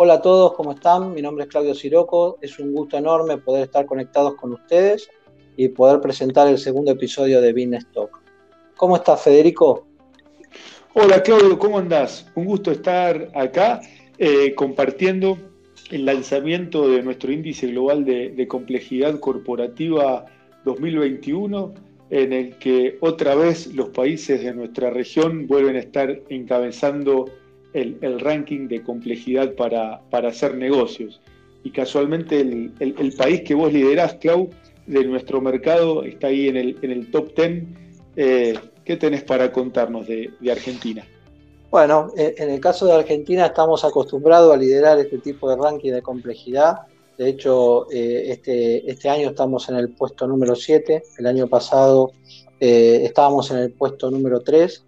Hola 0.00 0.14
a 0.14 0.22
todos, 0.22 0.52
¿cómo 0.52 0.74
están? 0.74 1.12
Mi 1.12 1.20
nombre 1.20 1.42
es 1.42 1.50
Claudio 1.50 1.74
Siroco. 1.74 2.38
Es 2.40 2.60
un 2.60 2.72
gusto 2.72 2.96
enorme 2.96 3.38
poder 3.38 3.64
estar 3.64 3.84
conectados 3.84 4.36
con 4.36 4.52
ustedes 4.52 5.10
y 5.56 5.66
poder 5.70 6.00
presentar 6.00 6.46
el 6.46 6.58
segundo 6.58 6.92
episodio 6.92 7.40
de 7.40 7.50
Stock. 7.78 8.22
¿Cómo 8.76 8.94
estás, 8.94 9.20
Federico? 9.20 9.88
Hola, 10.94 11.20
Claudio, 11.20 11.58
¿cómo 11.58 11.80
andás? 11.80 12.30
Un 12.36 12.44
gusto 12.44 12.70
estar 12.70 13.28
acá 13.34 13.80
eh, 14.18 14.54
compartiendo 14.54 15.36
el 15.90 16.04
lanzamiento 16.04 16.88
de 16.88 17.02
nuestro 17.02 17.32
índice 17.32 17.66
global 17.66 18.04
de 18.04 18.46
complejidad 18.46 19.18
corporativa 19.18 20.26
2021 20.64 21.74
en 22.10 22.32
el 22.32 22.56
que 22.58 22.98
otra 23.00 23.34
vez 23.34 23.74
los 23.74 23.88
países 23.88 24.44
de 24.44 24.54
nuestra 24.54 24.90
región 24.90 25.48
vuelven 25.48 25.74
a 25.74 25.80
estar 25.80 26.22
encabezando 26.28 27.24
el, 27.72 28.20
ranking 28.20 28.68
de 28.68 28.82
complejidad 28.82 29.54
para, 29.54 30.00
hacer 30.28 30.54
negocios. 30.56 31.20
Y 31.64 31.70
casualmente 31.70 32.40
el, 32.40 33.14
país 33.16 33.42
que 33.42 33.54
vos 33.54 33.72
liderás, 33.72 34.14
Clau, 34.14 34.50
de 34.86 35.04
nuestro 35.04 35.40
mercado, 35.40 36.02
está 36.02 36.28
ahí 36.28 36.48
en 36.48 36.56
el, 36.56 37.10
top 37.10 37.34
10. 37.36 37.64
Eh, 38.16 38.58
¿Qué 38.84 38.96
tenés 38.96 39.22
para 39.22 39.52
contarnos 39.52 40.06
de, 40.06 40.30
Argentina? 40.50 41.04
Bueno, 41.70 42.10
eh, 42.16 42.34
en 42.38 42.50
el 42.50 42.60
caso 42.60 42.86
de 42.86 42.94
Argentina 42.94 43.46
estamos 43.46 43.84
acostumbrados 43.84 44.54
a 44.54 44.56
liderar 44.56 44.98
este 44.98 45.18
tipo 45.18 45.50
de 45.50 45.56
ranking 45.56 45.92
de 45.92 46.00
complejidad. 46.00 46.78
De 47.18 47.28
hecho, 47.28 47.90
eh, 47.90 48.30
este, 48.30 48.90
este 48.90 49.10
año 49.10 49.30
estamos 49.30 49.68
en 49.68 49.76
el 49.76 49.90
puesto 49.90 50.26
número 50.26 50.54
7. 50.54 51.02
El 51.18 51.26
año 51.26 51.46
pasado 51.48 52.12
estábamos 52.60 53.52
en 53.52 53.58
el 53.58 53.72
puesto 53.72 54.10
número 54.10 54.40
3. 54.40 54.87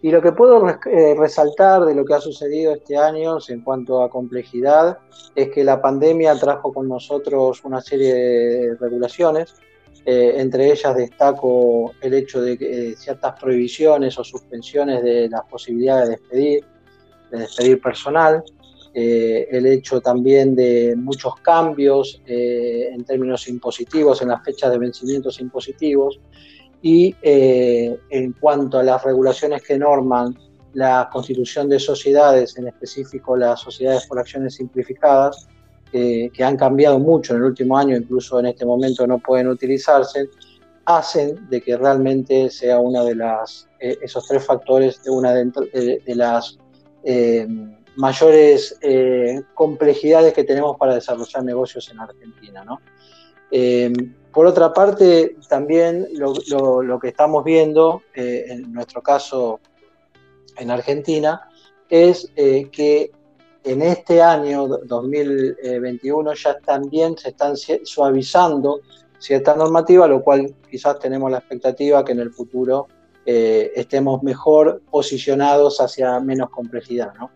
Y 0.00 0.12
lo 0.12 0.22
que 0.22 0.30
puedo 0.30 0.68
eh, 0.68 1.14
resaltar 1.18 1.84
de 1.84 1.94
lo 1.94 2.04
que 2.04 2.14
ha 2.14 2.20
sucedido 2.20 2.72
este 2.72 2.96
año 2.96 3.38
en 3.48 3.62
cuanto 3.62 4.02
a 4.02 4.10
complejidad 4.10 4.98
es 5.34 5.50
que 5.50 5.64
la 5.64 5.82
pandemia 5.82 6.36
trajo 6.36 6.72
con 6.72 6.88
nosotros 6.88 7.64
una 7.64 7.80
serie 7.80 8.14
de 8.14 8.76
regulaciones. 8.76 9.54
Eh, 10.06 10.34
entre 10.36 10.70
ellas 10.70 10.96
destaco 10.96 11.92
el 12.00 12.14
hecho 12.14 12.40
de 12.40 12.56
que 12.56 12.90
eh, 12.90 12.96
ciertas 12.96 13.38
prohibiciones 13.40 14.16
o 14.18 14.24
suspensiones 14.24 15.02
de 15.02 15.28
las 15.28 15.42
posibilidades 15.50 16.08
de 16.08 16.16
despedir, 16.16 16.64
de 17.32 17.38
despedir 17.40 17.80
personal, 17.80 18.42
el 18.94 19.66
hecho 19.66 20.00
también 20.00 20.56
de 20.56 20.94
muchos 20.96 21.36
cambios 21.36 22.20
en 22.26 23.04
términos 23.04 23.46
impositivos, 23.46 24.22
en 24.22 24.28
las 24.28 24.42
fechas 24.42 24.72
de 24.72 24.78
vencimientos 24.78 25.38
impositivos, 25.38 26.18
y 26.82 27.14
eh, 27.22 27.98
en 28.10 28.32
cuanto 28.32 28.78
a 28.78 28.82
las 28.82 29.02
regulaciones 29.02 29.62
que 29.62 29.78
norman 29.78 30.36
la 30.74 31.08
constitución 31.12 31.68
de 31.68 31.80
sociedades, 31.80 32.56
en 32.56 32.68
específico 32.68 33.36
las 33.36 33.60
sociedades 33.60 34.06
por 34.06 34.18
acciones 34.18 34.54
simplificadas, 34.54 35.48
que 35.90 36.44
han 36.44 36.58
cambiado 36.58 36.98
mucho 36.98 37.32
en 37.32 37.38
el 37.38 37.46
último 37.46 37.78
año, 37.78 37.96
incluso 37.96 38.38
en 38.38 38.46
este 38.46 38.66
momento 38.66 39.06
no 39.06 39.18
pueden 39.18 39.48
utilizarse, 39.48 40.28
hacen 40.84 41.48
de 41.48 41.62
que 41.62 41.78
realmente 41.78 42.50
sea 42.50 42.78
uno 42.78 43.06
de 43.06 43.14
las, 43.14 43.66
eh, 43.80 43.96
esos 44.02 44.26
tres 44.28 44.44
factores 44.44 45.02
de 45.02 45.10
una 45.10 45.32
de, 45.32 46.14
las 46.14 46.58
eh, 47.04 47.48
mayores 47.96 48.78
complejidades 49.54 50.34
que 50.34 50.44
tenemos 50.44 50.76
para 50.76 50.94
desarrollar 50.94 51.42
negocios 51.42 51.90
en 51.90 52.00
Argentina. 52.00 52.64
¿no? 52.64 52.80
Por 54.38 54.46
otra 54.46 54.72
parte, 54.72 55.36
también 55.48 56.06
lo, 56.12 57.00
que 57.00 57.08
estamos 57.08 57.42
viendo, 57.44 58.02
eh, 58.14 58.44
en 58.48 58.72
nuestro 58.72 59.02
caso 59.02 59.58
en 60.56 60.70
Argentina, 60.70 61.48
es 61.88 62.30
eh, 62.36 62.68
que 62.70 63.10
en 63.64 63.82
este 63.82 64.22
año 64.22 64.68
2021 64.68 66.34
ya 66.34 66.58
también 66.58 67.16
se 67.16 67.30
están 67.30 67.54
suavizando 67.56 68.80
cierta 69.18 69.56
normativa, 69.56 70.06
lo 70.06 70.22
cual 70.22 70.54
quizás 70.70 70.98
tenemos 71.00 71.30
la 71.30 71.38
expectativa 71.38 72.04
que 72.04 72.12
en 72.12 72.20
el 72.20 72.30
futuro 72.30 72.86
eh, 73.26 73.72
estemos 73.74 74.22
mejor 74.22 74.82
posicionados 74.90 75.80
hacia 75.80 76.20
menos 76.20 76.50
complejidad, 76.50 77.12
¿no? 77.14 77.30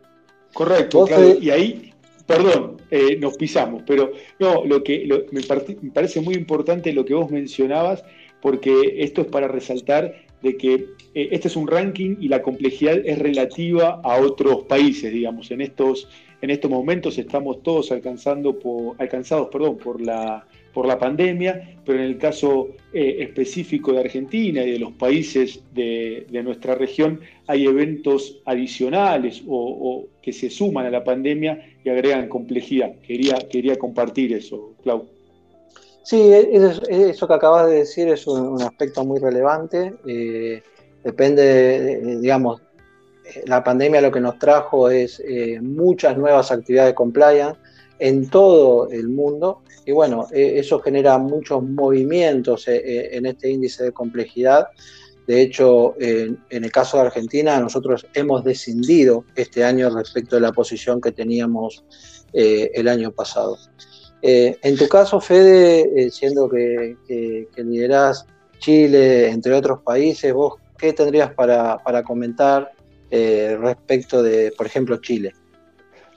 Correcto, 0.54 1.06
y 1.41 1.50
ahí 1.50 1.92
perdón, 2.32 2.76
eh, 2.91 3.16
nos 3.16 3.37
pisamos, 3.37 3.82
pero 3.87 4.12
no, 4.38 4.65
lo 4.65 4.82
que 4.82 5.06
me, 5.31 5.43
parece 5.91 6.20
muy 6.20 6.34
importante 6.34 6.93
lo 6.93 7.04
que 7.04 7.12
vos 7.15 7.31
mencionabas, 7.31 8.03
porque 8.41 8.97
esto 8.98 9.20
es 9.20 9.26
para 9.26 9.48
resaltar 9.48 10.15
de 10.41 10.56
que 10.56 10.75
eh, 11.15 11.28
este 11.31 11.48
es 11.48 11.56
un 11.56 11.69
ranking 11.69 12.16
y 12.21 12.28
la 12.28 12.41
complejidad 12.41 12.98
es 13.04 13.19
relativa 13.19 14.00
a 14.03 14.16
otros 14.16 14.65
países, 14.65 15.12
digamos. 15.12 15.50
En 15.50 15.60
estos, 15.60 16.09
en 16.41 16.50
estos 16.50 16.71
momentos 16.71 17.19
estamos 17.19 17.62
todos 17.62 17.92
alcanzando 17.92 18.59
por, 18.59 18.97
alcanzados 18.98 19.48
perdón, 19.53 19.76
por 19.76 20.00
la 20.00 20.47
por 20.72 20.87
la 20.87 20.99
pandemia, 20.99 21.78
pero 21.84 21.99
en 21.99 22.05
el 22.05 22.19
caso 22.19 22.69
eh, 22.93 23.16
específico 23.21 23.93
de 23.93 24.00
Argentina 24.00 24.62
y 24.62 24.72
de 24.72 24.78
los 24.78 24.93
países 24.93 25.60
de, 25.72 26.27
nuestra 26.43 26.75
región 26.75 27.21
hay 27.47 27.66
eventos 27.66 28.41
adicionales 28.44 29.43
o, 29.47 30.06
que 30.22 30.33
se 30.33 30.50
suman 30.50 30.87
a 30.87 30.91
la 30.91 31.05
pandemia 31.05 31.77
y 31.84 31.88
agregan 31.88 32.28
complejidad. 32.28 32.93
Quería, 33.06 33.37
quería 33.50 33.77
compartir 33.77 34.33
eso, 34.33 34.75
Clau. 34.83 35.06
Sí, 36.05 36.33
eso, 36.33 37.28
que 37.28 37.34
acabas 37.34 37.69
de 37.69 37.77
decir 37.77 38.09
es 38.09 38.27
un, 38.27 38.60
aspecto 38.60 39.04
muy 39.04 39.21
relevante. 39.21 39.94
Eh, 40.06 40.62
depende, 41.04 42.19
digamos, 42.21 42.60
la 43.47 43.62
pandemia 43.62 44.00
lo 44.00 44.10
que 44.10 44.21
nos 44.21 44.39
trajo 44.39 44.91
es 44.91 45.21
eh, 45.21 45.60
muchas 45.60 46.16
nuevas 46.16 46.50
actividades 46.50 46.91
de 46.91 46.94
compliance 46.94 47.59
en 48.02 48.28
todo 48.28 48.90
el 48.90 49.08
mundo 49.08 49.62
y 49.86 49.92
bueno, 49.92 50.26
e, 50.32 50.58
eso 50.58 50.80
genera 50.80 51.18
muchos 51.18 51.62
movimientos 51.62 52.66
e, 52.66 52.76
e, 52.76 53.16
en 53.16 53.26
este 53.26 53.48
índice 53.48 53.84
de 53.84 53.92
complejidad. 53.92 54.66
De 55.26 55.40
hecho, 55.40 55.94
en, 56.00 56.36
el 56.50 56.72
caso 56.72 56.96
de 56.96 57.04
Argentina, 57.04 57.60
nosotros 57.60 58.04
hemos 58.14 58.42
descendido 58.42 59.24
este 59.36 59.62
año 59.62 59.88
respecto 59.88 60.34
de 60.34 60.42
la 60.42 60.50
posición 60.50 61.00
que 61.00 61.12
teníamos 61.12 61.84
eh, 62.32 62.72
el 62.74 62.88
año 62.88 63.12
pasado. 63.12 63.56
Eh, 64.20 64.58
en 64.62 64.76
tu 64.76 64.88
caso, 64.88 65.20
Fede, 65.20 65.88
eh, 65.96 66.10
siendo 66.10 66.48
que, 66.48 66.96
que, 67.06 67.62
liderás 67.62 68.26
Chile, 68.58 69.28
entre 69.30 69.54
otros 69.54 69.80
países, 69.82 70.32
vos, 70.32 70.54
¿qué 70.76 70.92
tendrías 70.92 71.32
para, 71.34 71.78
comentar 72.04 72.72
respecto 73.10 74.24
de, 74.24 74.52
por 74.56 74.66
ejemplo, 74.66 74.96
Chile? 74.96 75.32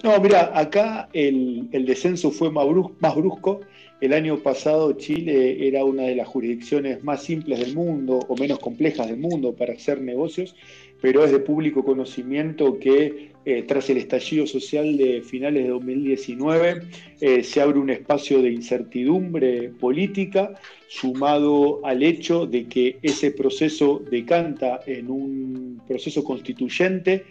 No, 0.03 0.19
mira, 0.19 0.51
acá 0.57 1.09
el, 1.13 1.69
descenso 1.71 2.31
fue 2.31 2.51
más 2.51 2.65
brusco, 3.15 3.61
El 4.01 4.13
año 4.13 4.37
pasado 4.43 4.93
Chile 4.93 5.67
era 5.67 5.83
una 5.85 6.03
de 6.03 6.15
las 6.15 6.27
jurisdicciones 6.27 7.03
más 7.03 7.23
simples 7.23 7.59
del 7.59 7.73
mundo 7.73 8.19
o 8.27 8.35
menos 8.35 8.59
complejas 8.59 9.07
del 9.07 9.17
mundo 9.17 9.55
para 9.55 9.73
hacer 9.73 10.01
negocios, 10.01 10.55
pero 11.01 11.23
es 11.23 11.31
de 11.31 11.39
público 11.39 11.83
conocimiento 11.83 12.77
que 12.77 13.31
eh, 13.45 13.63
tras 13.63 13.89
el 13.89 13.97
estallido 13.97 14.45
social 14.47 14.97
de 14.97 15.21
finales 15.21 15.63
de 15.63 15.69
2019 15.69 16.81
eh, 17.21 17.43
se 17.43 17.61
abre 17.61 17.79
un 17.79 17.89
espacio 17.89 18.41
de 18.41 18.51
incertidumbre 18.51 19.69
política 19.69 20.55
sumado 20.87 21.79
al 21.85 22.03
hecho 22.03 22.45
de 22.47 22.67
que 22.67 22.97
ese 23.01 23.31
proceso 23.31 24.01
decanta 24.09 24.81
en 24.87 25.09
un 25.09 25.81
proceso 25.87 26.23
constituyente 26.23 27.23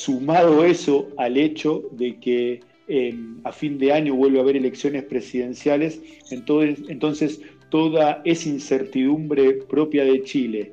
Sumado 0.00 0.64
eso 0.64 1.10
al 1.18 1.36
hecho 1.36 1.84
de 1.92 2.18
que 2.18 2.60
em, 2.88 3.38
a 3.44 3.52
fin 3.52 3.76
de 3.76 3.92
año 3.92 4.14
vuelve 4.14 4.38
a 4.38 4.40
haber 4.40 4.56
elecciones 4.56 5.04
presidenciales, 5.04 6.00
entonces, 6.30 7.42
toda 7.68 8.22
esa 8.24 8.48
incertidumbre 8.48 9.52
propia 9.68 10.02
de 10.06 10.22
Chile, 10.22 10.72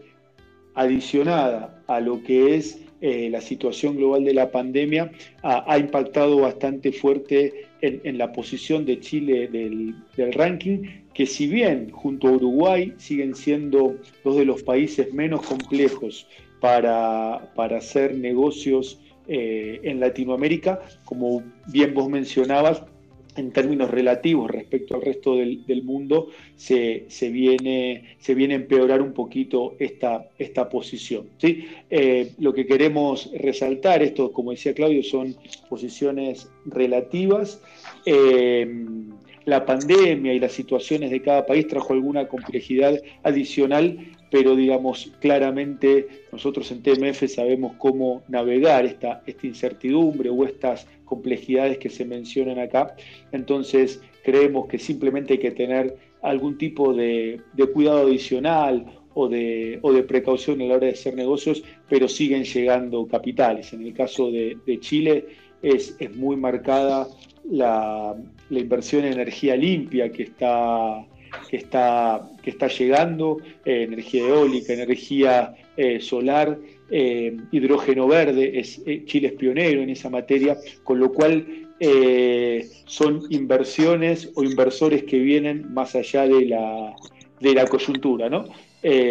adicionada 0.75 1.83
a 1.87 1.99
lo 1.99 2.23
que 2.23 2.55
es 2.55 2.79
eh, 3.01 3.27
la 3.29 3.41
situación 3.41 3.97
global 3.97 4.23
de 4.23 4.33
la 4.33 4.49
pandemia, 4.49 5.11
ha, 5.43 5.77
impactado 5.77 6.37
bastante 6.37 6.93
fuerte 6.93 7.65
en, 7.81 8.17
la 8.17 8.31
posición 8.31 8.85
de 8.85 9.01
Chile 9.01 9.49
del, 9.49 9.93
ranking, 10.35 10.83
que 11.13 11.25
si 11.25 11.47
bien 11.47 11.91
junto 11.91 12.29
a 12.29 12.31
Uruguay 12.31 12.93
siguen 12.95 13.35
siendo 13.35 13.97
dos 14.23 14.37
de 14.37 14.45
los 14.45 14.63
países 14.63 15.13
menos 15.13 15.41
complejos 15.41 16.27
para 16.61 17.41
hacer 17.75 18.15
negocios 18.15 19.01
eh, 19.27 19.81
en 19.83 19.99
Latinoamérica, 19.99 20.79
como 21.05 21.43
bien 21.67 21.93
vos 21.93 22.09
mencionabas, 22.09 22.83
en 23.37 23.51
términos 23.51 23.91
relativos 23.91 24.49
respecto 24.49 24.95
al 24.95 25.01
resto 25.01 25.35
del, 25.35 25.83
mundo, 25.83 26.29
se, 26.55 27.05
viene, 27.31 28.17
a 28.27 28.55
empeorar 28.55 29.01
un 29.01 29.13
poquito 29.13 29.75
esta, 29.79 30.69
posición. 30.69 31.27
Eh, 31.41 32.31
lo 32.39 32.53
que 32.53 32.65
queremos 32.65 33.31
resaltar, 33.33 34.01
esto, 34.01 34.31
como 34.31 34.51
decía 34.51 34.73
Claudio, 34.73 35.03
son 35.03 35.35
posiciones 35.69 36.49
relativas. 36.65 37.61
Eh, 38.05 38.85
la 39.45 39.65
pandemia 39.65 40.33
y 40.33 40.39
las 40.39 40.51
situaciones 40.51 41.09
de 41.09 41.21
cada 41.21 41.45
país 41.45 41.67
trajo 41.67 41.93
alguna 41.93 42.27
complejidad 42.27 43.01
adicional 43.23 43.97
pero 44.29 44.55
digamos, 44.55 45.11
claramente 45.19 46.07
nosotros 46.31 46.71
en 46.71 46.81
TMF 46.81 47.27
sabemos 47.27 47.73
cómo 47.77 48.23
navegar 48.27 48.85
esta, 48.85 49.21
esta 49.25 49.47
incertidumbre 49.47 50.29
o 50.29 50.43
estas 50.45 50.87
complejidades 51.05 51.77
que 51.77 51.89
se 51.89 52.05
mencionan 52.05 52.59
acá. 52.59 52.95
Entonces, 53.31 54.01
creemos 54.23 54.67
que 54.67 54.77
simplemente 54.77 55.33
hay 55.33 55.39
que 55.39 55.51
tener 55.51 55.95
algún 56.21 56.57
tipo 56.57 56.93
de, 56.93 57.39
cuidado 57.73 58.07
adicional 58.07 58.85
o 59.13 59.29
de, 59.29 59.79
o 59.81 59.93
de, 59.93 60.03
precaución 60.03 60.61
a 60.61 60.65
la 60.65 60.75
hora 60.75 60.87
de 60.87 60.93
hacer 60.93 61.15
negocios, 61.15 61.63
pero 61.89 62.07
siguen 62.07 62.43
llegando 62.43 63.07
capitales. 63.07 63.71
En 63.73 63.83
el 63.83 63.93
caso 63.93 64.29
de, 64.29 64.57
Chile 64.81 65.25
es, 65.61 65.95
es, 65.99 66.15
muy 66.15 66.35
marcada 66.35 67.07
la, 67.49 68.15
la 68.49 68.59
inversión 68.59 69.05
en 69.05 69.13
energía 69.13 69.55
limpia 69.55 70.11
que 70.11 70.23
está 70.23 71.05
que 71.49 71.57
está, 71.57 72.29
que 72.41 72.49
está 72.49 72.67
llegando, 72.67 73.37
eh, 73.65 73.83
energía 73.83 74.27
eólica, 74.27 74.73
energía 74.73 75.55
eh, 75.75 75.99
solar, 75.99 76.57
eh, 76.89 77.37
hidrógeno 77.51 78.07
verde, 78.07 78.59
es, 78.59 78.81
Chile 79.05 79.27
es 79.27 79.33
pionero 79.33 79.81
en 79.81 79.89
esa 79.89 80.09
materia, 80.09 80.57
con 80.83 80.99
lo 80.99 81.11
cual 81.11 81.45
son 82.87 83.21
inversiones 83.29 84.31
o 84.33 84.43
inversores 84.43 85.03
que 85.03 85.19
vienen 85.19 85.71
más 85.75 85.93
allá 85.93 86.27
de 86.27 86.45
la, 86.47 86.95
de 87.39 87.53
la 87.53 87.67
coyuntura, 87.67 88.29
¿no? 88.29 88.45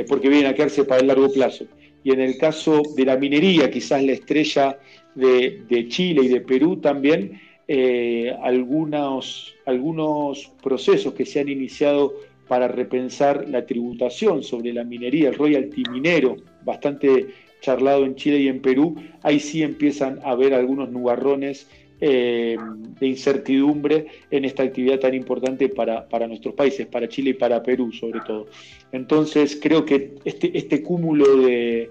porque 0.08 0.28
vienen 0.28 0.50
a 0.50 0.54
quedarse 0.54 0.82
para 0.82 1.00
el 1.00 1.06
largo 1.06 1.32
plazo. 1.32 1.66
Y 2.02 2.10
en 2.10 2.20
el 2.20 2.36
caso 2.38 2.82
de 2.96 3.04
la 3.04 3.16
minería, 3.16 3.70
quizás 3.70 4.02
la 4.02 4.12
estrella 4.12 4.80
de, 5.14 5.62
de 5.68 5.86
Chile 5.86 6.22
y 6.24 6.28
de 6.28 6.40
Perú 6.40 6.78
también, 6.78 7.40
eh, 7.68 8.36
algunos, 8.42 9.54
algunos 9.64 10.52
procesos 10.62 11.14
que 11.14 11.26
se 11.26 11.40
han 11.40 11.48
iniciado 11.48 12.14
para 12.46 12.68
repensar 12.68 13.48
la 13.48 13.66
tributación 13.66 14.44
sobre 14.44 14.72
la 14.72 14.84
minería, 14.84 15.30
el 15.30 15.34
royalty 15.34 15.82
minero, 15.90 16.36
bastante 16.64 17.26
charlado 17.60 18.04
en 18.04 18.14
Chile 18.14 18.38
y 18.38 18.48
en 18.48 18.60
Perú, 18.60 18.94
ahí 19.22 19.40
sí 19.40 19.62
empiezan 19.62 20.20
a 20.22 20.30
haber 20.30 20.54
algunos 20.54 20.90
nubarrones 20.90 21.68
eh, 22.00 22.56
de 23.00 23.06
incertidumbre 23.06 24.06
en 24.30 24.44
esta 24.44 24.62
actividad 24.62 25.00
tan 25.00 25.14
importante 25.14 25.68
para, 25.68 26.28
nuestros 26.28 26.54
países, 26.54 26.86
para 26.86 27.08
Chile 27.08 27.30
y 27.30 27.34
para 27.34 27.62
Perú 27.62 27.90
sobre 27.92 28.20
todo. 28.20 28.46
Entonces 28.92 29.58
creo 29.60 29.84
que 29.84 30.14
este, 30.24 30.56
este 30.56 30.82
cúmulo 30.82 31.24
de 31.38 31.90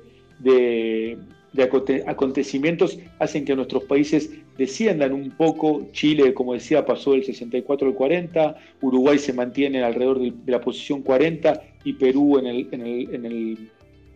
acontecimimentos 1.63 2.97
hacen 3.19 3.45
que 3.45 3.55
nuestros 3.55 3.83
países 3.85 4.29
desciendan 4.57 5.13
un 5.13 5.31
poco. 5.31 5.87
Chile, 5.91 6.33
como 6.33 6.53
decía, 6.53 6.85
pasó 6.85 7.11
del 7.11 7.23
64 7.23 7.87
al 7.87 7.93
40, 7.93 8.55
Uruguay 8.81 9.17
se 9.17 9.33
mantiene 9.33 9.83
alrededor 9.83 10.19
de 10.19 10.51
la 10.51 10.61
posición 10.61 11.01
40 11.01 11.61
y 11.83 11.93
Perú 11.93 12.37
en 12.39 12.47
el, 12.47 12.67
en 12.71 13.25
el, 13.25 13.69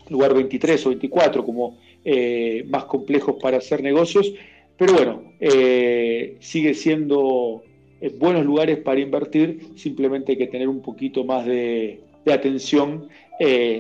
lugar 0.10 0.34
23 0.34 0.86
o 0.88 0.90
24 0.90 1.46
como 1.46 1.78
eh, 2.04 2.66
más 2.68 2.86
complejos 2.86 3.36
para 3.42 3.58
hacer 3.58 3.84
negocios. 3.84 4.34
Pero 4.76 4.94
bueno, 4.94 5.34
eh, 5.40 6.38
sigue 6.40 6.74
siendo 6.74 7.64
eh, 8.02 8.14
buenos 8.18 8.44
lugares 8.46 8.80
para 8.80 9.00
invertir, 9.00 9.68
simplemente 9.76 10.32
hay 10.32 10.38
que 10.38 10.48
tener 10.48 10.68
un 10.68 10.82
poquito 10.82 11.24
más 11.24 11.46
de, 11.46 12.02
atención 12.26 13.08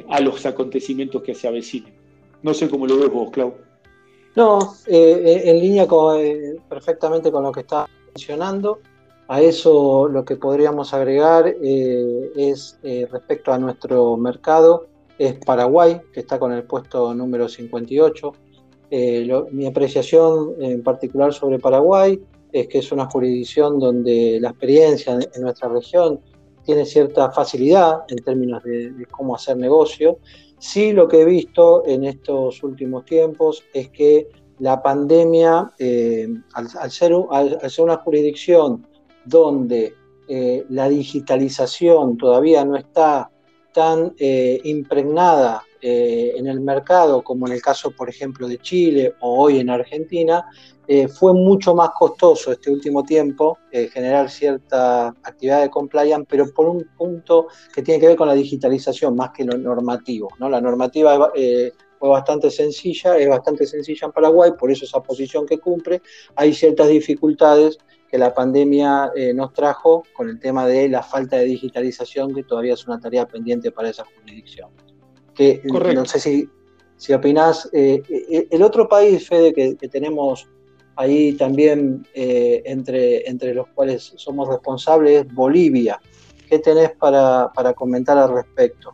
a 0.09 0.19
los 0.21 0.43
acontecimientos 0.47 1.21
que 1.21 1.35
se 1.35 1.47
avecinen. 1.47 1.98
No 2.41 2.53
sé 2.53 2.69
cómo 2.69 2.87
lo 2.87 2.97
ves 2.97 3.11
vos, 3.11 3.31
Clau. 3.31 3.53
No, 4.35 4.75
eh, 4.85 5.21
eh, 5.25 5.41
en 5.49 5.59
línea 5.59 5.87
eh, 6.17 6.55
perfectamente 6.69 7.31
con 7.31 7.43
lo 7.43 7.51
que 7.51 7.61
está 7.61 7.87
mencionando. 8.07 8.79
A 9.27 9.41
eso 9.41 10.07
lo 10.07 10.25
que 10.25 10.37
podríamos 10.37 10.91
agregar 10.93 11.53
es 11.61 12.79
respecto 12.81 13.53
a 13.53 13.59
nuestro 13.59 14.17
mercado, 14.17 14.87
es 15.19 15.35
Paraguay, 15.45 16.01
que 16.11 16.21
está 16.21 16.39
con 16.39 16.51
el 16.51 16.63
puesto 16.63 17.13
número 17.13 17.47
58. 17.47 18.31
mi 19.51 19.67
apreciación 19.67 20.55
en 20.59 20.81
particular 20.81 21.31
sobre 21.31 21.59
Paraguay 21.59 22.19
es 22.51 22.67
que 22.69 22.79
es 22.79 22.91
una 22.91 23.05
jurisdicción 23.05 23.77
donde 23.77 24.39
la 24.41 24.49
experiencia 24.49 25.13
en, 25.13 25.41
nuestra 25.43 25.69
región 25.69 26.19
tiene 26.65 26.83
cierta 26.83 27.29
facilidad 27.29 28.05
en 28.07 28.23
términos 28.23 28.63
de 28.63 29.05
cómo 29.11 29.35
hacer 29.35 29.57
negocio 29.57 30.17
Sí 30.59 30.91
lo 30.91 31.07
que 31.07 31.21
he 31.21 31.25
visto 31.25 31.83
en 31.85 32.03
estos 32.03 32.61
últimos 32.63 33.05
tiempos 33.05 33.63
es 33.73 33.89
que 33.89 34.27
la 34.59 34.81
pandemia, 34.81 35.71
eh, 35.79 36.27
al, 36.53 36.91
ser, 36.91 37.13
una 37.13 37.97
jurisdicción 37.97 38.85
donde 39.23 39.93
eh, 40.27 40.65
la 40.69 40.89
digitalización 40.89 42.17
todavía 42.17 42.65
no 42.65 42.75
está 42.75 43.31
tan 43.73 44.13
eh, 44.19 44.59
impregnada 44.65 45.63
en 45.81 46.47
el 46.47 46.59
mercado 46.61 47.23
como 47.23 47.47
en 47.47 47.53
el 47.53 47.61
caso, 47.61 47.91
por 47.91 48.09
ejemplo, 48.09 48.47
de 48.47 48.57
Chile 48.59 49.13
o 49.19 49.43
hoy 49.43 49.59
en 49.59 49.69
Argentina, 49.69 50.45
eh, 50.91 51.07
fue 51.07 51.35
mucho 51.35 51.75
más 51.75 51.91
costoso 51.91 52.51
este 52.51 52.71
último 52.71 53.03
tiempo 53.03 53.59
eh, 53.71 53.89
generar 53.89 54.27
cierta 54.27 55.09
actividad 55.21 55.61
de 55.61 55.69
compliance, 55.69 56.25
pero 56.27 56.51
por 56.51 56.67
un 56.67 56.83
punto 56.97 57.45
que 57.71 57.83
tiene 57.83 58.01
que 58.01 58.07
ver 58.07 58.17
con 58.17 58.27
la 58.27 58.33
digitalización 58.33 59.15
más 59.15 59.29
que 59.29 59.45
lo 59.45 59.55
normativo. 59.55 60.29
¿no? 60.39 60.49
La 60.49 60.59
normativa 60.59 61.31
eh, 61.35 61.73
fue 61.99 62.09
bastante 62.09 62.49
sencilla, 62.49 63.19
es 63.19 63.29
bastante 63.29 63.67
sencilla 63.67 64.07
en 64.07 64.13
Paraguay, 64.13 64.53
por 64.57 64.71
eso 64.71 64.83
esa 64.83 65.03
posición 65.03 65.45
que 65.45 65.59
cumple. 65.59 66.01
Hay 66.35 66.55
ciertas 66.55 66.87
dificultades 66.87 67.77
que 68.09 68.17
la 68.17 68.33
pandemia 68.33 69.11
nos 69.35 69.53
trajo 69.53 70.01
con 70.15 70.27
el 70.27 70.39
tema 70.39 70.65
de 70.65 70.89
la 70.89 71.03
falta 71.03 71.37
de 71.37 71.45
digitalización, 71.45 72.33
que 72.33 72.41
todavía 72.41 72.73
es 72.73 72.87
una 72.87 72.99
tarea 72.99 73.27
pendiente 73.27 73.69
para 73.71 73.89
esa 73.89 74.03
jurisdicción. 74.05 74.88
Que, 75.39 75.61
No 75.95 76.05
sé 76.05 76.19
si, 76.19 76.49
si 76.97 77.13
opinás, 77.13 77.69
el 77.71 78.61
otro 78.61 78.89
país, 78.89 79.27
Fede, 79.27 79.53
que 79.53 79.87
tenemos 79.87 80.49
ahí 80.99 81.31
también 81.33 82.05
eh, 82.13 82.61
entre, 82.65 83.27
entre 83.29 83.53
los 83.53 83.67
cuales 83.69 84.13
somos 84.17 84.49
responsables 84.49 85.21
es 85.21 85.33
Bolivia. 85.33 85.97
¿Qué 86.49 86.59
tenés 86.59 86.91
para, 86.91 87.51
comentar 87.73 88.17
al 88.17 88.33
respecto? 88.33 88.93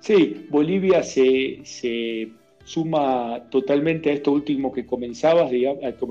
Sí, 0.00 0.48
Bolivia 0.50 1.04
se, 1.04 1.62
suma 2.64 3.46
totalmente 3.48 4.10
a 4.10 4.14
esto 4.14 4.32
último 4.32 4.72
que 4.72 4.84
comenzabas, 4.84 5.52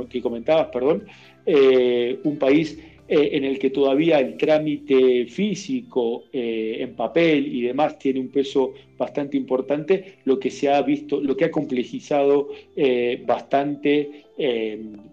que 0.10 0.22
comentabas, 0.22 0.68
perdón, 0.68 1.06
eh, 1.46 2.22
un 2.24 2.40
país 2.40 2.80
eh, 3.12 3.38
en 3.38 3.44
el 3.44 3.58
que 3.58 3.72
todavía 3.72 4.20
el 4.20 4.38
trámite 4.38 5.26
físico 5.26 6.26
eh, 6.32 6.78
en 6.82 6.94
papel 6.94 7.48
y 7.48 7.64
demás 7.64 7.98
tiene 7.98 8.20
un 8.20 8.28
peso 8.28 8.76
bastante 9.00 9.36
importante, 9.36 10.20
lo 10.26 10.40
que 10.40 10.52
se 10.52 10.70
ha 10.70 10.80
visto, 10.84 11.20
lo 11.20 11.36
que 11.36 11.46
ha 11.46 11.52
complejizado 11.52 12.50
eh, 12.76 13.24
bastante 13.26 14.26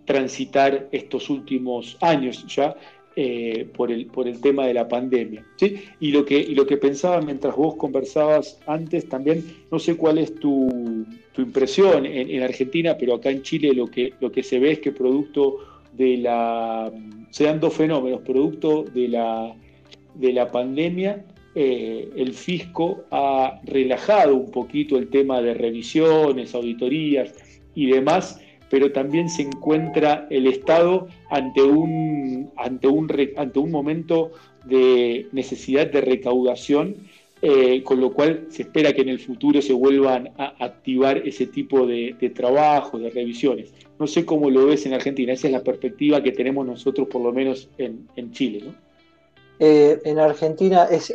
transitar 0.04 0.88
estos 0.92 1.30
últimos 1.30 1.96
años 2.00 2.46
ya. 2.46 2.76
por, 3.74 3.90
el, 3.90 4.06
por 4.06 4.28
el 4.28 4.40
tema 4.40 4.66
de 4.66 4.74
la 4.74 4.86
pandemia. 4.86 5.42
¿sí? 5.56 5.76
Y, 5.98 6.12
lo 6.12 6.24
que, 6.24 6.46
lo 6.48 6.64
que 6.66 6.76
pensaba 6.76 7.20
mientras 7.22 7.56
vos 7.56 7.74
conversabas 7.76 8.60
antes 8.66 9.08
también, 9.08 9.42
no 9.72 9.78
sé 9.78 9.96
cuál 9.96 10.18
es 10.18 10.34
tu, 10.34 10.68
impresión 11.38 12.06
en, 12.06 12.30
en, 12.30 12.42
Argentina, 12.42 12.96
pero 12.96 13.14
acá 13.14 13.30
en 13.30 13.42
Chile 13.42 13.72
lo 13.72 13.86
que, 13.86 14.12
lo 14.20 14.30
que 14.30 14.42
se 14.42 14.58
ve 14.58 14.72
es 14.72 14.78
que 14.78 14.92
producto 14.92 15.75
de 15.96 16.18
la, 16.18 16.92
se 17.30 17.44
dan 17.44 17.60
dos 17.60 17.74
fenómenos, 17.74 18.20
producto 18.22 18.84
de 18.84 19.08
la, 19.08 19.54
de 20.14 20.32
la 20.32 20.50
pandemia, 20.50 21.24
eh, 21.54 22.10
el 22.16 22.34
fisco 22.34 23.04
ha 23.10 23.60
relajado 23.64 24.36
un 24.36 24.50
poquito 24.50 24.98
el 24.98 25.08
tema 25.08 25.40
de 25.40 25.54
revisiones, 25.54 26.54
auditorías 26.54 27.32
y 27.74 27.86
demás, 27.86 28.40
pero 28.68 28.92
también 28.92 29.30
se 29.30 29.42
encuentra 29.42 30.26
el 30.30 30.46
Estado 30.46 31.08
ante 31.30 31.62
un, 31.62 32.50
ante 32.56 32.88
un, 32.88 33.10
ante 33.36 33.58
un 33.58 33.70
momento 33.70 34.32
de 34.66 35.28
necesidad 35.32 35.90
de 35.90 36.00
recaudación 36.00 36.96
eh, 37.42 37.82
con 37.82 38.00
lo 38.00 38.14
cual 38.14 38.46
se 38.48 38.62
espera 38.62 38.94
que 38.94 39.02
en 39.02 39.10
el 39.10 39.20
futuro 39.20 39.60
se 39.60 39.74
vuelvan 39.74 40.32
a 40.38 40.54
activar 40.64 41.18
ese 41.18 41.46
tipo 41.46 41.86
de, 41.86 42.14
trabajos, 42.34 43.00
de 43.02 43.10
revisiones. 43.10 43.74
No 43.98 44.06
sé 44.06 44.24
cómo 44.24 44.48
lo 44.48 44.66
ves 44.66 44.86
en 44.86 44.94
Argentina, 44.94 45.34
esa 45.34 45.48
es 45.48 45.52
la 45.52 45.62
perspectiva 45.62 46.22
que 46.22 46.32
tenemos 46.32 46.66
nosotros 46.66 47.08
por 47.08 47.20
lo 47.20 47.32
menos 47.32 47.68
en, 47.76 48.30
Chile. 48.32 48.64
Eh, 49.58 50.00
en 50.04 50.18
Argentina 50.18 50.88
es, 50.90 51.12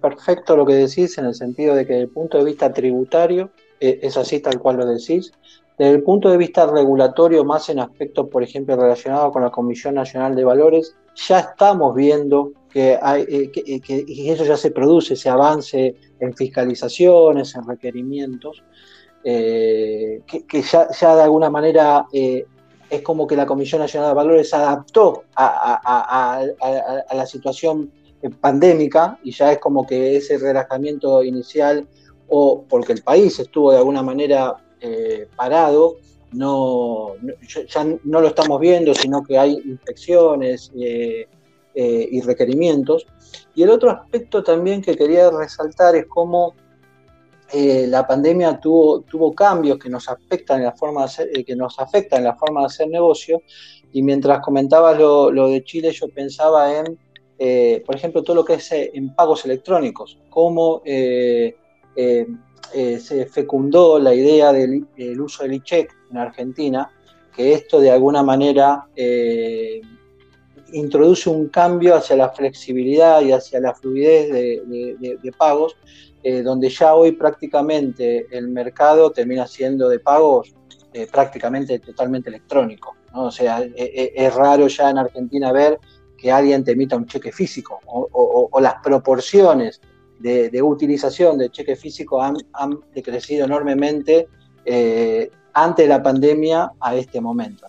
perfecto 0.00 0.56
lo 0.56 0.66
que 0.66 0.74
decís 0.74 1.16
en 1.18 1.26
el 1.26 1.34
sentido 1.34 1.76
de 1.76 1.86
que 1.86 1.92
desde 1.92 2.04
el 2.04 2.10
punto 2.10 2.38
de 2.38 2.44
vista 2.44 2.72
tributario 2.72 3.50
eh, 3.78 4.00
es 4.02 4.16
así 4.16 4.40
tal 4.40 4.58
cual 4.58 4.78
lo 4.78 4.86
decís. 4.86 5.32
Desde 5.78 5.92
el 5.92 6.02
punto 6.02 6.30
de 6.30 6.36
vista 6.36 6.66
regulatorio, 6.66 7.44
más 7.44 7.68
en 7.68 7.78
aspectos, 7.78 8.28
por 8.28 8.42
ejemplo, 8.42 8.74
relacionados 8.74 9.32
con 9.32 9.42
la 9.42 9.50
Comisión 9.50 9.94
Nacional 9.94 10.34
de 10.34 10.42
Valores, 10.42 10.96
ya 11.14 11.38
estamos 11.38 11.94
viendo 11.94 12.52
que, 12.68 12.98
hay, 13.00 13.22
eh, 13.22 13.50
eh, 13.54 13.80
que, 13.80 14.32
eso 14.32 14.44
ya 14.44 14.56
se 14.56 14.70
produce, 14.70 15.14
ese 15.14 15.28
avance 15.28 15.96
en 16.20 16.34
fiscalizaciones, 16.34 17.54
en 17.54 17.66
requerimientos, 17.66 18.62
eh, 19.24 20.22
que, 20.26 20.62
ya, 20.62 20.86
de 21.16 21.22
alguna 21.22 21.50
manera 21.50 22.06
es 22.12 23.02
como 23.02 23.26
que 23.26 23.36
la 23.36 23.46
Comisión 23.46 23.80
Nacional 23.80 24.10
de 24.10 24.14
Valores 24.14 24.54
adaptó 24.54 25.24
a, 25.36 26.44
la 27.12 27.26
situación 27.26 27.92
pandémica 28.40 29.18
y 29.22 29.32
ya 29.32 29.52
es 29.52 29.58
como 29.58 29.86
que 29.86 30.16
ese 30.16 30.38
relajamiento 30.38 31.22
inicial 31.22 31.86
o 32.28 32.64
porque 32.68 32.92
el 32.92 33.02
país 33.02 33.38
estuvo 33.38 33.72
de 33.72 33.78
alguna 33.78 34.02
manera 34.02 34.56
parado, 35.36 35.96
no, 36.32 37.14
ya 37.68 37.84
no 38.04 38.20
lo 38.20 38.28
estamos 38.28 38.60
viendo, 38.60 38.94
sino 38.94 39.22
que 39.22 39.38
hay 39.38 39.60
inspecciones 39.64 40.70
y 41.80 42.20
requerimientos. 42.22 43.06
Y 43.54 43.62
el 43.62 43.70
otro 43.70 43.90
aspecto 43.90 44.42
también 44.42 44.82
que 44.82 44.96
quería 44.96 45.30
resaltar 45.30 45.94
es 45.94 46.06
cómo 46.06 46.54
eh, 47.52 47.86
la 47.88 48.06
pandemia 48.06 48.60
tuvo, 48.60 49.00
tuvo 49.00 49.34
cambios 49.34 49.78
que 49.78 49.88
nos 49.88 50.06
afectan 50.08 50.58
en 50.58 50.64
la 50.64 50.72
forma 50.72 51.00
de 51.00 51.04
hacer, 51.06 51.28
eh, 51.34 51.44
que 51.44 51.56
nos 51.56 51.78
afectan 51.78 52.18
en 52.18 52.24
la 52.24 52.36
de 52.36 52.66
hacer 52.66 52.88
negocio. 52.88 53.42
Y 53.92 54.02
mientras 54.02 54.40
comentabas 54.40 54.98
lo, 54.98 55.48
de 55.48 55.64
Chile, 55.64 55.92
yo 55.92 56.08
pensaba 56.08 56.78
en, 56.78 56.98
eh, 57.38 57.82
por 57.86 57.96
ejemplo, 57.96 58.22
todo 58.22 58.36
lo 58.36 58.44
que 58.44 58.54
es 58.54 58.70
en 58.72 59.14
pagos 59.14 59.46
electrónicos, 59.46 60.18
cómo 60.28 60.82
se 60.84 61.54
fecundó 63.30 63.98
la 63.98 64.14
idea 64.14 64.52
del, 64.52 64.86
uso 65.18 65.44
del 65.44 65.54
e-check 65.54 65.90
en 66.10 66.18
Argentina, 66.18 66.90
que 67.34 67.54
esto 67.54 67.80
de 67.80 67.90
alguna 67.90 68.22
manera 68.22 68.84
introduce 70.72 71.28
un 71.30 71.48
cambio 71.48 71.96
hacia 71.96 72.16
la 72.16 72.30
flexibilidad 72.30 73.20
y 73.22 73.32
hacia 73.32 73.60
la 73.60 73.74
fluidez 73.74 74.30
de 74.30 75.32
pagos 75.36 75.76
eh, 76.24 76.42
donde 76.42 76.68
ya 76.68 76.94
hoy 76.94 77.12
prácticamente 77.12 78.26
el 78.36 78.48
mercado 78.48 79.12
termina 79.12 79.46
siendo 79.46 79.88
de 79.88 80.00
pagos 80.00 80.52
eh, 80.92 81.06
prácticamente 81.10 81.78
totalmente 81.78 82.28
electrónico. 82.28 82.96
O 83.14 83.30
sea, 83.30 83.62
e, 83.62 83.72
e, 83.76 84.12
es, 84.16 84.34
raro 84.34 84.66
ya 84.66 84.90
en 84.90 84.98
Argentina 84.98 85.52
ver 85.52 85.78
que 86.16 86.32
alguien 86.32 86.64
te 86.64 86.72
emita 86.72 86.96
un 86.96 87.06
cheque 87.06 87.30
físico 87.30 87.78
o, 87.86 88.60
las 88.60 88.74
proporciones 88.82 89.80
de, 90.18 90.60
utilización 90.60 91.38
de 91.38 91.50
cheque 91.50 91.76
físico 91.76 92.20
han, 92.20 92.36
decrecido 92.92 93.44
enormemente 93.44 94.26
eh, 94.64 95.30
ante 95.52 95.86
la 95.86 96.02
pandemia 96.02 96.72
a 96.80 96.96
este 96.96 97.20
momento. 97.20 97.66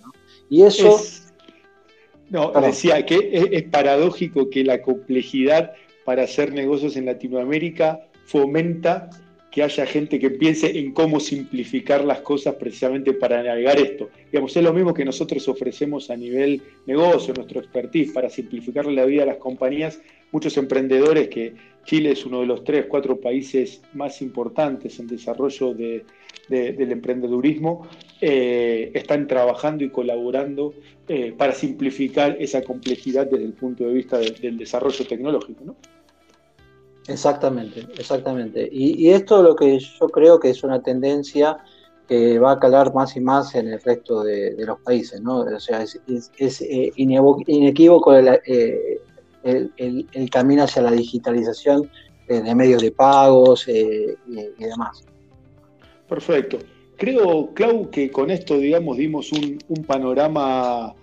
Y 0.50 0.64
eso... 0.64 1.00
no, 2.30 2.52
decía 2.62 3.06
que 3.06 3.48
es 3.52 3.64
paradójico 3.64 4.50
que 4.50 4.64
la 4.64 4.82
complejidad 4.82 5.74
para 6.06 6.24
hacer 6.24 6.54
negocios 6.54 6.96
en 6.96 7.06
Latinoamérica 7.06 8.02
fomenta 8.26 9.10
que 9.52 9.64
haya 9.64 9.86
gente 9.86 10.20
que 10.20 10.30
piense 10.30 10.78
en 10.78 10.94
cómo 10.94 11.20
simplificar 11.20 12.06
las 12.06 12.22
cosas 12.22 12.56
precisamente 12.56 13.14
para 13.14 13.42
navegar 13.42 13.80
esto. 13.80 14.10
Digamos, 14.32 14.56
es 14.56 14.64
lo 14.64 14.74
mismo 14.74 14.94
que 14.94 15.04
nosotros 15.04 15.48
ofrecemos 15.48 16.10
a 16.12 16.16
nivel 16.16 16.62
negocio, 16.86 17.34
nuestro 17.34 17.60
expertise, 17.60 18.12
para 18.12 18.30
simplificarle 18.30 18.94
la 18.94 19.06
vida 19.06 19.24
a 19.24 19.26
las 19.26 19.38
compañías. 19.38 20.02
Muchos 20.32 20.56
emprendedores, 20.58 21.30
que 21.30 21.56
Chile 21.84 22.12
es 22.12 22.26
uno 22.26 22.42
de 22.42 22.46
los 22.46 22.64
tres, 22.64 22.86
cuatro 22.88 23.20
países 23.20 23.82
más 23.94 24.22
importantes 24.22 25.00
en 25.00 25.08
desarrollo 25.08 25.74
del 25.74 26.04
emprendedurismo, 26.92 27.88
eh, 28.22 28.92
están 28.94 29.28
trabajando 29.28 29.84
y 29.84 29.90
colaborando 29.90 30.76
eh, 31.08 31.34
para 31.36 31.54
simplificar 31.54 32.38
esa 32.40 32.62
complejidad 32.62 33.26
desde 33.26 33.46
el 33.46 33.54
punto 33.54 33.88
de 33.88 33.94
vista 33.94 34.20
del 34.20 34.58
desarrollo 34.58 35.08
tecnológico. 35.08 35.64
¿no? 35.66 35.76
Exactamente, 37.10 37.88
exactamente. 37.98 38.70
Y, 38.72 39.10
esto 39.10 39.38
es 39.40 39.44
lo 39.44 39.56
que 39.56 39.80
yo 39.80 40.08
creo 40.10 40.40
que 40.40 40.52
es 40.52 40.64
una 40.64 40.82
tendencia 40.82 41.58
que 42.08 42.40
va 42.40 42.54
a 42.54 42.60
calar 42.60 42.94
más 42.94 43.16
y 43.16 43.20
más 43.20 43.54
en 43.56 43.68
el 43.68 43.82
resto 43.82 44.24
de, 44.24 44.56
los 44.66 44.80
países, 44.82 45.22
¿no? 45.22 45.40
O 45.40 45.60
sea, 45.60 45.84
es, 45.84 46.02
eh, 46.62 46.92
inequívoco 46.96 48.16
eh, 48.16 49.00
el, 49.44 50.30
camino 50.32 50.64
hacia 50.64 50.82
la 50.82 50.92
digitalización 50.92 51.90
eh, 52.28 52.42
de 52.42 52.56
medios 52.56 52.82
de 52.82 52.92
pagos 52.92 53.68
y, 53.68 54.16
demás. 54.58 55.04
Perfecto. 56.08 56.58
Creo, 56.98 57.54
Clau, 57.54 57.90
que 57.90 58.12
con 58.12 58.30
esto, 58.30 58.58
digamos, 58.58 58.98
dimos 58.98 59.32
un 59.32 59.84
panorama 59.86 60.94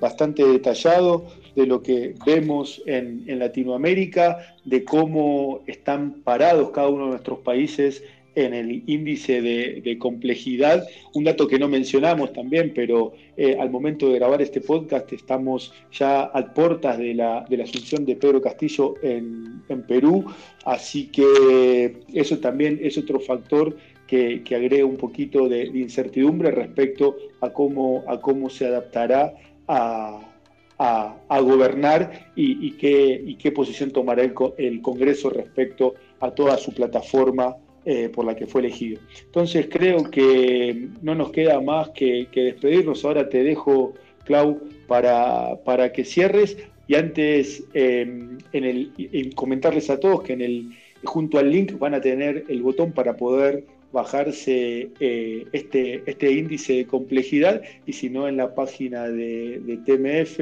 bastante 0.00 0.44
detallado 0.44 1.26
de 1.56 1.66
lo 1.66 1.82
que 1.82 2.14
vemos 2.24 2.82
en, 2.86 3.24
Latinoamérica, 3.38 4.56
de 4.64 4.84
cómo 4.84 5.62
están 5.66 6.20
parados 6.22 6.70
cada 6.70 6.88
uno 6.88 7.04
de 7.06 7.10
nuestros 7.12 7.40
países 7.40 8.04
en 8.34 8.52
el 8.52 8.82
índice 8.86 9.40
de, 9.40 9.96
complejidad. 9.98 10.86
Un 11.14 11.24
dato 11.24 11.48
que 11.48 11.58
no 11.58 11.68
mencionamos 11.68 12.34
también, 12.34 12.72
pero 12.74 13.14
eh, 13.38 13.56
al 13.58 13.70
momento 13.70 14.10
de 14.10 14.18
grabar 14.18 14.42
este 14.42 14.60
podcast 14.60 15.10
estamos 15.14 15.72
ya 15.90 16.24
a 16.24 16.52
puertas 16.52 16.98
de 16.98 17.14
la, 17.14 17.46
de 17.48 17.56
la 17.56 17.64
asunción 17.64 18.04
de 18.04 18.16
Pedro 18.16 18.42
Castillo 18.42 18.94
en, 19.02 19.46
Perú, 19.88 20.24
así 20.64 21.06
que 21.06 21.96
eso 22.12 22.38
también 22.38 22.78
es 22.82 22.98
otro 22.98 23.18
factor 23.18 23.76
que, 24.06 24.42
agrega 24.46 24.84
un 24.84 24.96
poquito 24.96 25.48
de, 25.48 25.70
de, 25.70 25.78
incertidumbre 25.78 26.50
respecto 26.50 27.16
a 27.40 27.50
cómo, 27.50 28.04
a 28.06 28.20
cómo 28.20 28.48
se 28.48 28.66
adaptará 28.66 29.34
a, 29.66 30.35
a, 30.78 31.40
gobernar 31.40 32.30
y, 32.34 32.72
qué, 32.72 33.36
qué, 33.38 33.52
posición 33.52 33.90
tomará 33.90 34.22
el, 34.22 34.82
Congreso 34.82 35.30
respecto 35.30 35.94
a 36.20 36.30
toda 36.30 36.56
su 36.58 36.72
plataforma 36.72 37.56
eh, 37.84 38.08
por 38.08 38.24
la 38.24 38.34
que 38.34 38.46
fue 38.46 38.62
elegido. 38.62 39.00
Entonces 39.24 39.68
creo 39.70 40.10
que 40.10 40.88
no 41.02 41.14
nos 41.14 41.30
queda 41.30 41.60
más 41.60 41.90
que, 41.90 42.28
despedirnos. 42.34 43.04
Ahora 43.04 43.28
te 43.28 43.42
dejo, 43.42 43.94
Clau, 44.24 44.60
para, 44.86 45.92
que 45.92 46.04
cierres 46.04 46.56
y 46.88 46.94
antes 46.94 47.64
em, 47.74 48.38
en 48.52 48.64
el, 48.64 49.34
comentarles 49.34 49.90
a 49.90 49.98
todos 49.98 50.22
que 50.22 50.34
en 50.34 50.40
el, 50.40 50.70
junto 51.04 51.38
al 51.38 51.50
link 51.50 51.78
van 51.78 51.94
a 51.94 52.00
tener 52.00 52.44
el 52.48 52.62
botón 52.62 52.92
para 52.92 53.16
poder 53.16 53.64
bajarse 53.96 54.92
eh, 55.00 55.46
este, 55.52 56.02
este 56.04 56.30
índice 56.30 56.74
de 56.74 56.86
complejidad 56.86 57.62
y 57.86 57.94
si 57.94 58.10
no 58.10 58.28
en 58.28 58.36
la 58.36 58.54
página 58.54 59.08
de, 59.08 59.80
TMF, 59.86 60.38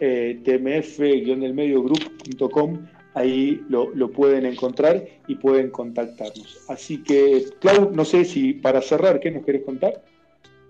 eh, 0.00 0.38
tmf-group.com, 0.44 2.86
ahí 3.14 3.62
lo, 3.70 4.10
pueden 4.10 4.44
encontrar 4.44 5.02
y 5.26 5.36
pueden 5.36 5.70
contactarnos. 5.70 6.58
Así 6.68 7.02
que, 7.02 7.46
Clau, 7.60 7.90
no 7.90 8.04
sé 8.04 8.26
si 8.26 8.52
para 8.52 8.82
cerrar, 8.82 9.18
¿qué 9.18 9.30
nos 9.30 9.46
querés 9.46 9.64
contar? 9.64 10.02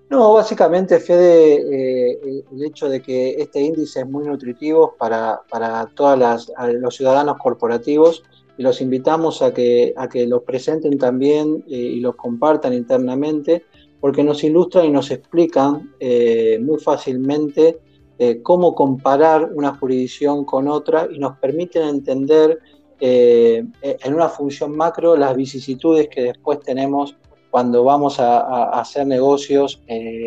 No, 0.09 0.35
básicamente, 0.35 1.01
Fede, 1.01 1.57
eh, 1.57 2.45
el 2.53 2.65
hecho 2.65 2.89
de 2.89 3.03
que 3.03 3.31
este 3.39 3.61
índice 3.61 3.99
es 4.01 4.07
muy 4.07 4.25
nutritivo 4.25 4.95
para, 4.97 5.41
para 5.51 5.87
todos 5.97 6.47
los 6.81 6.97
ciudadanos 6.97 7.39
corporativos 7.39 8.23
y 8.61 8.63
los 8.63 8.83
invitamos 8.83 9.41
a 9.41 9.55
que, 9.55 9.95
a 9.97 10.07
que 10.07 10.27
los 10.27 10.43
presenten 10.43 10.99
también 10.99 11.65
eh, 11.67 11.77
y 11.77 12.01
los 12.01 12.15
compartan 12.15 12.75
internamente, 12.75 13.65
porque 14.03 14.23
nos 14.23 14.45
ilustran 14.45 14.85
y 14.85 14.91
nos 14.91 15.11
explican 15.11 15.95
eh, 15.99 16.59
muy 16.61 16.79
fácilmente 16.79 17.79
eh, 18.19 18.43
cómo 18.43 18.75
comparar 18.75 19.51
una 19.55 19.75
jurisdicción 19.77 20.45
con 20.45 20.69
otra 20.69 21.09
y 21.11 21.19
nos 21.19 21.39
permiten 21.39 21.85
entender 21.85 22.59
en 23.01 24.15
una 24.15 24.29
función 24.29 24.77
macro 24.77 25.17
las 25.17 25.35
vicisitudes 25.35 26.11
que 26.11 26.25
después 26.25 26.61
tenemos 26.61 27.17
cuando 27.51 27.83
vamos 27.83 28.21
a, 28.21 28.41
a 28.41 28.79
hacer 28.79 29.07
negocios 29.07 29.83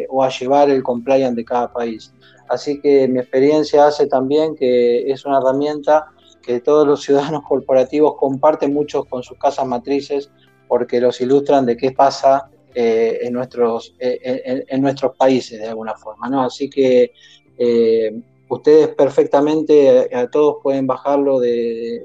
o 0.10 0.24
a 0.24 0.30
llevar 0.30 0.72
el 0.72 0.82
compliance 0.82 1.36
de 1.36 1.46
cada 1.46 1.72
país. 1.72 2.12
Así 2.50 2.82
que 2.82 3.08
mi 3.08 3.20
experiencia 3.20 3.86
hace 3.86 4.08
también 4.08 4.56
que 4.56 5.08
es 5.12 5.24
una 5.24 5.38
herramienta 5.38 6.08
que 6.44 6.60
todos 6.60 6.86
los 6.86 7.02
ciudadanos 7.02 7.44
corporativos 7.48 8.16
comparten 8.18 8.74
mucho 8.74 9.06
con 9.06 9.24
sus 9.24 9.38
casas 9.38 9.66
matrices 9.66 10.30
porque 10.68 11.00
los 11.00 11.20
ilustran 11.22 11.66
de 11.66 11.78
qué 11.78 11.92
pasa 11.92 12.50
eh, 12.76 13.20
en, 13.22 13.34
nuestros, 13.34 13.96
eh, 14.00 14.64
en, 14.68 14.82
nuestros 14.82 15.16
países 15.16 15.60
de 15.60 15.68
alguna 15.68 15.94
forma. 15.94 16.28
¿no? 16.28 16.44
Así 16.44 16.68
que 16.70 17.12
eh, 17.60 18.22
ustedes 18.50 18.88
perfectamente 18.90 20.10
a, 20.12 20.28
todos 20.32 20.58
pueden 20.64 20.88
bajarlo 20.88 21.40
de, 21.40 22.04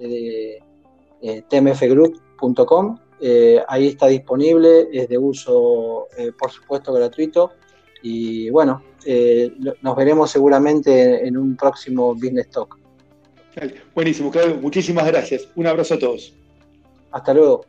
de, 0.00 0.62
tmfgroup.com. 1.48 2.98
ahí 3.68 3.86
está 3.86 4.08
disponible, 4.08 4.88
es 4.92 5.08
de 5.08 5.18
uso, 5.18 6.08
por 6.38 6.50
supuesto, 6.50 6.92
gratuito. 6.92 7.52
Y 8.02 8.50
bueno, 8.50 8.82
nos 9.82 9.96
veremos 9.96 10.30
seguramente 10.30 11.26
en 11.26 11.36
un 11.36 11.56
próximo 11.56 12.14
Business 12.14 12.50
Talk. 12.50 12.77
Buenísimo, 13.94 14.30
Claudio. 14.30 14.56
Muchísimas 14.56 15.06
gracias. 15.06 15.48
Un 15.56 15.66
abrazo 15.66 15.94
a 15.94 15.98
todos. 15.98 16.34
Hasta 17.10 17.34
luego. 17.34 17.64